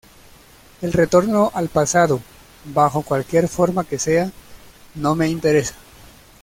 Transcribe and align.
El 0.81 0.93
retorno 0.93 1.51
al 1.53 1.69
pasado, 1.69 2.21
bajo 2.73 3.03
cualquier 3.03 3.47
forma 3.47 3.83
que 3.85 3.99
sea, 3.99 4.31
no 4.95 5.13
me 5.13 5.29
interesa. 5.29 5.75